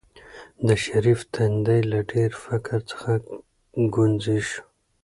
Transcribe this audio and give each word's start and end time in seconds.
د 0.67 0.67
شریف 0.83 1.19
تندی 1.33 1.81
له 1.91 1.99
ډېر 2.11 2.31
فکر 2.45 2.79
څخه 2.91 3.11
ګونځې 3.95 4.39
شو. 4.49 4.61